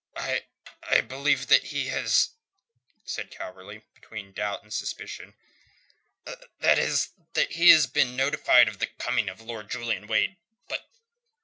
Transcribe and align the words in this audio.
"I... 0.15 0.45
I 0.81 1.01
believe 1.01 1.45
that 1.45 1.65
he 1.65 1.89
has," 1.89 2.31
said 3.05 3.29
Calverley, 3.29 3.83
between 3.93 4.33
doubt 4.33 4.63
and 4.63 4.73
suspicion. 4.73 5.35
"That 6.59 6.79
is: 6.79 7.09
that 7.33 7.51
he 7.51 7.69
has 7.69 7.85
been 7.85 8.15
notified 8.15 8.67
of 8.67 8.79
the 8.79 8.87
coming 8.87 9.29
of 9.29 9.41
Lord 9.41 9.69
Julian 9.69 10.07
Wade. 10.07 10.37
But... 10.67 10.89